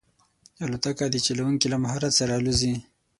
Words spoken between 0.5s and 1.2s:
الوتکه د